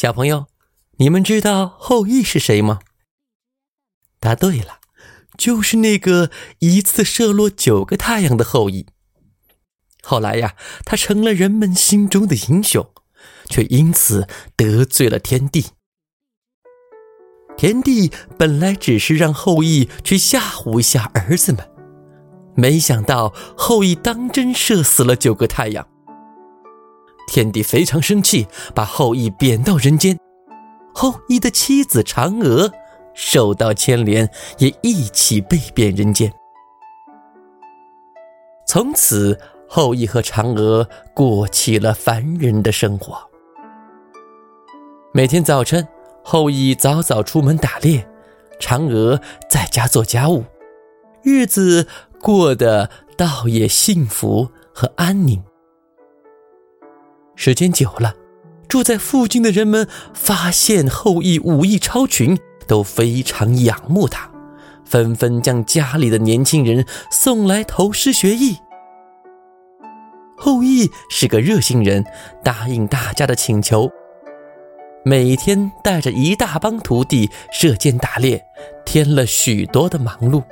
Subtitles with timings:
[0.00, 0.46] 小朋友，
[0.98, 2.78] 你们知道后羿是谁吗？
[4.20, 4.78] 答对了，
[5.36, 8.86] 就是那个一次射落九个太阳的后羿。
[10.00, 12.88] 后来呀，他成了人们心中的英雄，
[13.50, 15.66] 却因此得罪了天帝。
[17.56, 21.68] 天帝本来只是让后羿去吓唬一下儿子们，
[22.54, 25.88] 没想到后羿当真射死了九个太阳。
[27.28, 30.18] 天帝非常生气，把后羿贬到人间。
[30.92, 32.72] 后羿的妻子嫦娥
[33.14, 34.28] 受到牵连，
[34.58, 36.32] 也一起被贬人间。
[38.66, 39.38] 从此，
[39.68, 43.16] 后羿和嫦娥过起了凡人的生活。
[45.12, 45.86] 每天早晨。
[46.30, 48.06] 后羿早早出门打猎，
[48.60, 50.44] 嫦娥在家做家务，
[51.22, 51.86] 日子
[52.20, 55.42] 过得倒也幸福和安宁。
[57.48, 58.14] 时间久了，
[58.68, 64.30] 住在附近的人们发现后羿武艺超群，都非常仰慕他，
[64.84, 68.58] 纷纷将家里的年轻人送来投师学艺。
[70.36, 72.04] 后羿是个热心人，
[72.44, 73.90] 答应大家的请求。
[75.02, 78.44] 每天带着一大帮徒弟射箭打猎，
[78.84, 80.42] 添了许多的忙碌。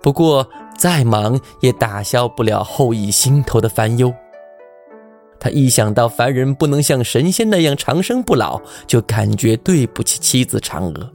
[0.00, 4.10] 不过再忙也打消不了后羿心头的烦忧。
[5.42, 11.12] 他一想到凡人不能像神仙那样长生不老，就感觉对不起妻子嫦娥。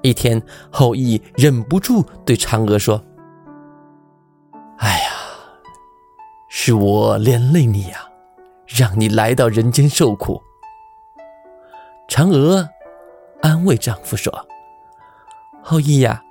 [0.00, 3.04] 一天，后羿忍不住对嫦娥说
[4.80, 5.10] ：“哎呀，
[6.48, 8.08] 是我连累你呀。”
[8.66, 10.40] 让你来到人间受苦。
[12.08, 12.66] 嫦娥
[13.42, 14.32] 安慰丈夫说
[15.62, 16.22] ：“后羿呀，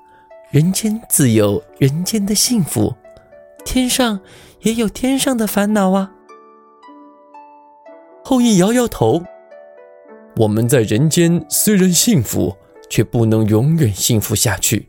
[0.49, 2.95] 人间自有人间的幸福，
[3.63, 4.19] 天上
[4.61, 6.13] 也有天上的烦恼啊。”
[8.29, 9.23] 后羿摇摇头
[10.37, 12.55] ：“我们在人间虽然幸福，
[12.87, 14.87] 却不能永远幸福下去。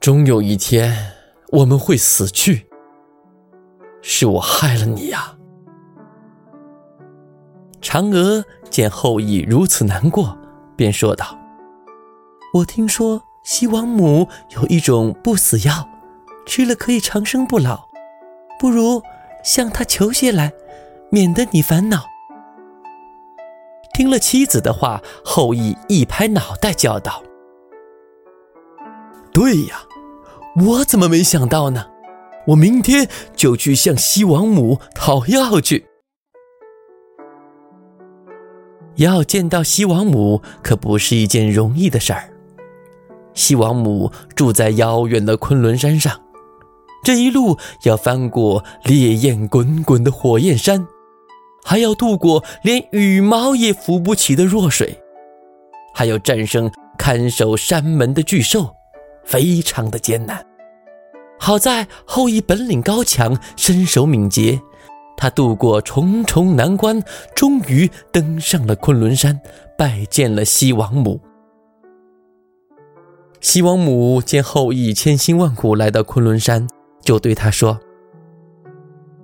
[0.00, 0.94] 终有一天，
[1.48, 2.66] 我们会死去。
[4.02, 5.34] 是我害了你呀。”
[7.80, 10.36] 嫦娥见后羿如此难过，
[10.76, 11.38] 便说道
[12.52, 15.88] ：“我听说西王母有一种不死药，
[16.44, 17.88] 吃了可以长生不老，
[18.60, 19.02] 不如
[19.42, 20.52] 向她求些来，
[21.14, 22.06] 免得你烦恼。”
[23.94, 27.22] 听了妻子的话，后羿一拍脑袋，叫道
[29.32, 29.82] ：“对呀，
[30.56, 31.86] 我怎么没想到呢？
[32.48, 35.86] 我明天就去向西王母讨药去。”
[38.96, 42.30] 要见到西王母可不是一件容易的事儿。
[43.32, 46.20] 西王母住在遥远的昆仑山上，
[47.04, 50.86] 这一路要翻过烈焰滚滚的火焰山，
[51.64, 55.00] 还要渡过连羽毛也扶不起的弱水，
[55.94, 58.76] 还要战胜看守山门的巨兽，
[59.24, 60.44] 非常的艰难。
[61.38, 64.60] 好在后羿本领高强，身手敏捷。
[65.16, 67.00] 他渡过重重难关，
[67.36, 69.40] 终于登上了昆仑山，
[69.78, 71.20] 拜见了西王母。
[73.40, 76.66] 西王母见后羿千辛万苦来到昆仑山，
[77.00, 77.78] 就对他说：“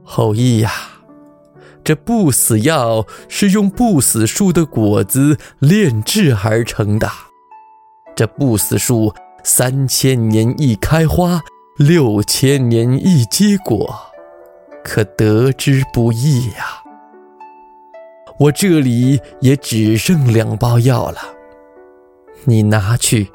[0.04, 0.70] 后羿呀，
[1.90, 7.10] 这不死药是用不死树的果子炼制而成的。
[8.14, 9.12] 这不死树
[9.42, 11.40] 三千年一开花，
[11.78, 13.92] 六千年一结果。”
[14.84, 16.80] 可得之不易呀！
[18.38, 21.18] 我这里也只剩两包药了，
[22.44, 23.32] 你拿去，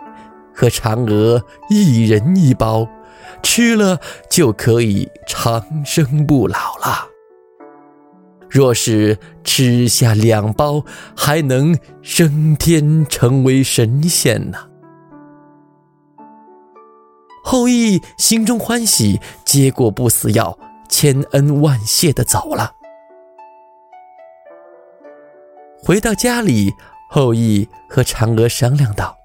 [0.54, 2.88] 和嫦娥一人一包，
[3.44, 4.00] 吃了
[4.30, 7.10] 就可以长生不老了。
[8.56, 10.82] 若是吃下两包，
[11.14, 14.58] 还能升天成为神仙呢。
[17.44, 20.58] 后羿心中欢喜，接过不死药。
[20.88, 22.72] 千恩万谢的走了。
[25.84, 26.74] 回到家里，
[27.10, 29.18] 后羿和嫦娥商量道：“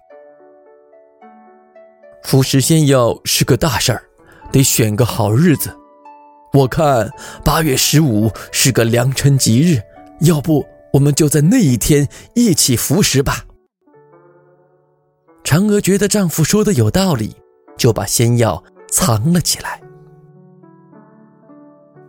[2.24, 4.02] 服食仙药是个大事儿，
[4.50, 5.76] 得选个好日子。
[6.52, 7.10] 我看
[7.44, 9.80] 八月十五是个良辰吉日，
[10.20, 13.44] 要不我们就在那一天一起服食吧。”
[15.44, 17.34] 嫦娥觉得丈夫说的有道理，
[17.76, 19.80] 就把仙药藏了起来。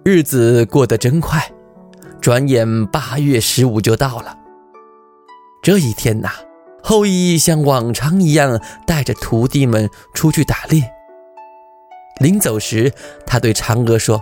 [0.04, 1.48] 日子过得真快，
[2.20, 4.36] 转眼八月十五就到了。
[5.62, 6.30] 这一天呐，
[6.82, 10.84] 后羿像往常一样带着徒弟们出去打猎。
[12.20, 12.92] 临走时，
[13.26, 14.22] 他对嫦娥说：“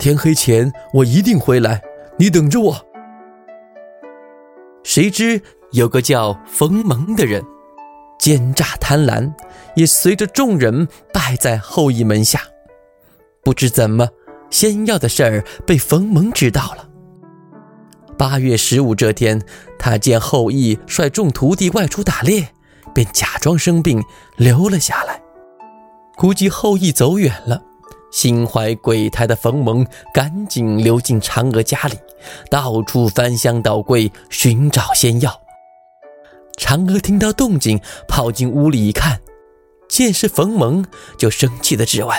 [0.00, 1.82] 天黑前我一定回来，
[2.18, 2.86] 你等着我。”
[4.82, 5.42] 谁知
[5.72, 7.44] 有个叫冯蒙的人，
[8.18, 9.30] 奸诈贪婪，
[9.76, 12.40] 也随着众人拜在后羿门下。
[13.44, 14.08] 不知怎么，
[14.48, 16.88] 仙药的事儿被冯蒙知道了。
[18.16, 19.42] 八月十五这天，
[19.78, 22.48] 他见后羿率众徒弟外出打猎，
[22.94, 24.02] 便假装生病
[24.38, 25.20] 留了下来。
[26.16, 27.62] 估计后羿走远了，
[28.10, 31.96] 心怀鬼胎的冯蒙赶紧溜进嫦娥家里，
[32.50, 35.40] 到处翻箱倒柜寻找仙药。
[36.58, 39.20] 嫦娥听到动静，跑进屋里一看，
[39.88, 40.84] 见是冯蒙，
[41.16, 42.16] 就生气的质问。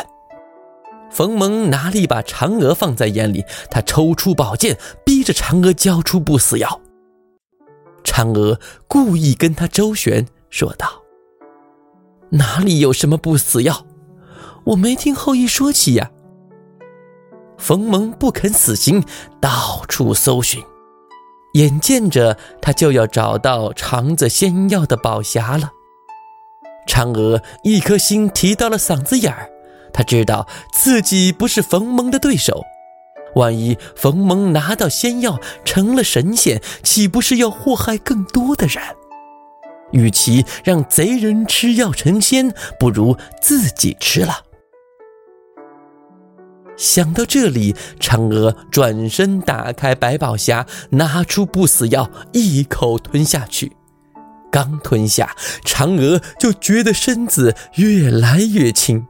[1.12, 3.44] 冯蒙哪里把嫦娥放在眼里？
[3.70, 6.80] 他抽出宝剑，逼着嫦娥交出不死药。
[8.04, 11.04] 嫦娥故意跟他周旋，说道
[12.32, 13.86] ：“哪里有什么不死药？
[14.64, 16.12] 我没听后羿说起呀。”
[17.58, 19.04] 冯蒙不肯死心，
[19.40, 20.64] 到处搜寻，
[21.54, 25.72] 眼见着他就要找到藏着仙药的宝匣了。
[26.88, 29.48] 嫦娥一颗心提到了嗓子眼儿。
[29.94, 32.64] 他知道自己不是冯蒙的对手，
[33.36, 38.82] 万一冯蒙拿到仙药成了神仙，岂不是要祸害更多的人？
[39.92, 44.46] 与其让贼人吃药成仙，不如自己吃了。
[46.82, 53.74] 想到这里，嫦娥转身打开百宝匣，拿出不死药，一口吞下去。
[54.52, 59.06] 刚吞下，嫦娥就觉得身子越来越轻。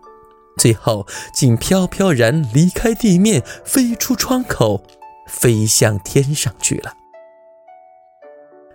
[0.57, 4.83] 最后，竟飘飘然离开地面，飞出窗口，
[5.25, 6.91] 飞向天上去了。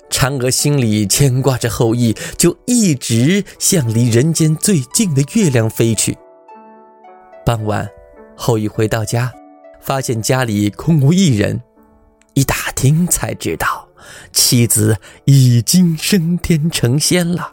[0.09, 6.17] 嫦娥心里牵挂着后羿，就一直向离人间最近的月亮飞去。
[7.45, 7.87] 傍晚，
[8.37, 9.33] 后羿回到家，
[9.81, 11.61] 发现家里空无一人，
[12.35, 13.89] 一打听才知道，
[14.33, 17.51] 妻子已经升天成仙了。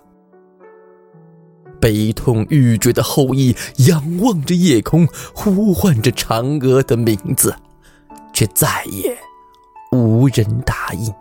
[1.80, 3.56] 悲痛欲绝的后羿
[3.88, 7.56] 仰望着夜空，呼唤着嫦娥的名字，
[8.34, 9.18] 却再也
[9.92, 11.14] 无人答应。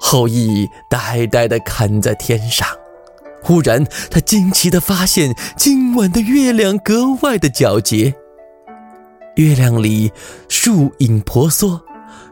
[0.00, 2.68] 后羿呆呆地看在天上，
[3.42, 8.14] 忽然他惊奇地发现，今晚的月亮格外的皎洁。
[9.36, 10.12] 月亮里
[10.48, 11.82] 树影婆娑，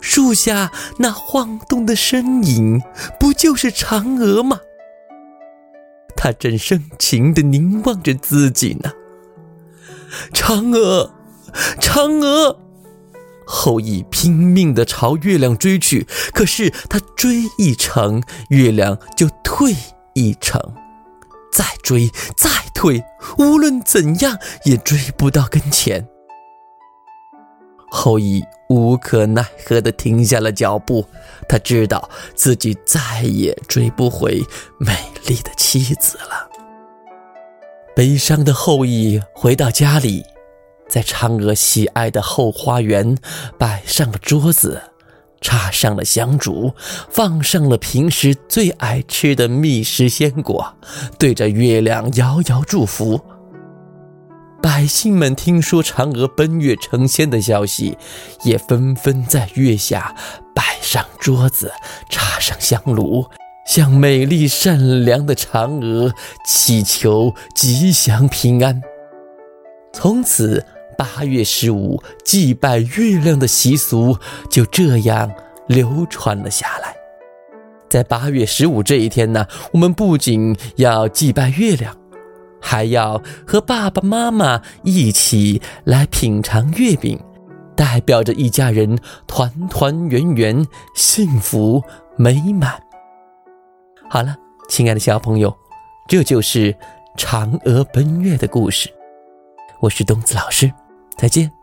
[0.01, 2.83] 树下那晃动的身影，
[3.19, 4.61] 不就是嫦娥吗？
[6.17, 8.93] 他正深情地凝望着自己呢。
[10.35, 11.11] 嫦娥，
[11.81, 12.59] 嫦娥！
[13.47, 19.75] 后羿拼命地朝月亮追去，可是他追一程，月亮就退
[20.15, 20.61] 一程，
[21.53, 23.05] 再追再退，
[23.39, 26.09] 无论怎样也追不到跟前。
[27.91, 31.05] 后羿无可奈何地停下了脚步，
[31.49, 34.41] 他知道自己再也追不回
[34.79, 36.49] 美丽的妻子了。
[37.97, 40.25] 悲伤的后羿回到家里，
[40.89, 43.19] 在嫦娥喜爱的后花园
[43.59, 44.81] 摆上了桌子，
[45.41, 46.73] 插上了香烛，
[47.09, 50.75] 放上了平时最爱吃的蜜食鲜果，
[51.19, 53.21] 对着月亮遥遥祝福。
[54.63, 57.97] 百姓们听说嫦娥奔月成仙的消息，
[58.45, 60.15] 也纷纷在月下
[60.55, 61.73] 摆上桌子，
[62.11, 63.25] 插上香炉，
[63.67, 66.13] 向美丽善良的嫦娥
[66.47, 68.83] 祈求吉祥平安。
[69.95, 70.65] 从此，
[71.01, 74.19] 八月十五祭拜月亮的习俗
[74.51, 75.33] 就这样
[75.67, 76.95] 流传了下来。
[77.89, 81.97] 在八月十五这一天呢，我们不仅要祭拜月亮。
[82.61, 87.19] 还要和爸爸妈妈一起来品尝月饼，
[87.75, 91.83] 代表着一家人团团圆圆、幸福
[92.19, 92.79] 美满。
[94.11, 94.37] 好了，
[94.69, 95.51] 亲爱的小朋友，
[96.07, 96.77] 这就是
[97.17, 98.93] 嫦娥奔月的故事。
[99.81, 100.71] 我是东子老师，
[101.21, 101.60] 再见。